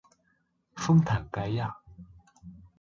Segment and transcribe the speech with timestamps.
[0.75, 1.71] 丰坦盖兰。